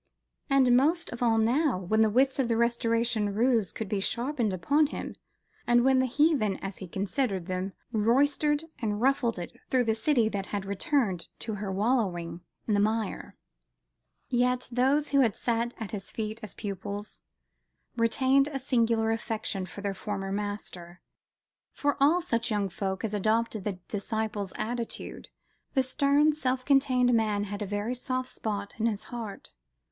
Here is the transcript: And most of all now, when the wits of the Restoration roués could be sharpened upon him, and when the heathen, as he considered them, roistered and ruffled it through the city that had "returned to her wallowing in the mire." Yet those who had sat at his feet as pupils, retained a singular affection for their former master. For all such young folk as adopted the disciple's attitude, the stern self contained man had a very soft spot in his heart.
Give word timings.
And 0.49 0.75
most 0.75 1.11
of 1.11 1.21
all 1.21 1.37
now, 1.37 1.77
when 1.77 2.01
the 2.01 2.09
wits 2.09 2.39
of 2.39 2.47
the 2.47 2.57
Restoration 2.57 3.35
roués 3.35 3.71
could 3.71 3.87
be 3.87 3.99
sharpened 3.99 4.51
upon 4.51 4.87
him, 4.87 5.13
and 5.67 5.85
when 5.85 5.99
the 5.99 6.07
heathen, 6.07 6.57
as 6.57 6.77
he 6.79 6.87
considered 6.87 7.45
them, 7.45 7.73
roistered 7.93 8.63
and 8.79 8.99
ruffled 8.99 9.37
it 9.37 9.55
through 9.69 9.83
the 9.83 9.93
city 9.93 10.27
that 10.29 10.47
had 10.47 10.65
"returned 10.65 11.27
to 11.41 11.53
her 11.53 11.71
wallowing 11.71 12.41
in 12.67 12.73
the 12.73 12.79
mire." 12.79 13.37
Yet 14.27 14.69
those 14.71 15.09
who 15.09 15.19
had 15.19 15.35
sat 15.35 15.75
at 15.79 15.91
his 15.91 16.09
feet 16.11 16.39
as 16.41 16.55
pupils, 16.55 17.21
retained 17.95 18.47
a 18.47 18.57
singular 18.57 19.11
affection 19.11 19.67
for 19.67 19.81
their 19.81 19.93
former 19.93 20.31
master. 20.31 20.99
For 21.73 21.95
all 22.01 22.23
such 22.23 22.49
young 22.49 22.69
folk 22.69 23.03
as 23.03 23.13
adopted 23.13 23.65
the 23.65 23.77
disciple's 23.87 24.51
attitude, 24.55 25.29
the 25.75 25.83
stern 25.83 26.33
self 26.33 26.65
contained 26.65 27.13
man 27.13 27.43
had 27.43 27.61
a 27.61 27.67
very 27.67 27.93
soft 27.93 28.29
spot 28.29 28.73
in 28.79 28.87
his 28.87 29.03
heart. 29.03 29.53